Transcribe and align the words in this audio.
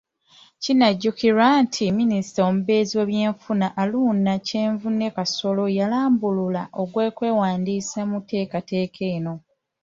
Kinajjukirwa 0.63 1.45
nti 1.63 1.83
Minisita 1.99 2.39
omubeezi 2.49 2.93
ow'ebyenfuna, 2.97 3.65
Haruna 3.77 4.33
Kyeyune 4.47 5.07
Kasolo, 5.15 5.63
yalabula 5.77 6.63
ng'okwewandiisa 6.79 8.01
mu 8.09 8.17
nteekateeka 8.21 9.01
eno. 9.15 9.33